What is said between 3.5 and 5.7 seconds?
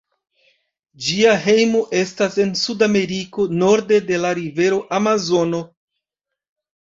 norde de la rivero Amazono.